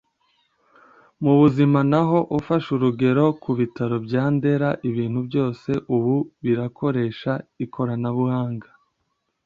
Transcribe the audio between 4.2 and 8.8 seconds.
Ndera ibintu byose ubu birakoresha ikoranabuhanga